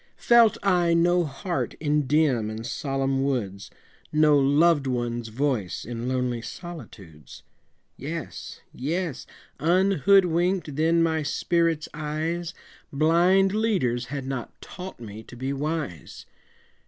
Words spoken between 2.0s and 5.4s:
dim and solemn woods No loved one's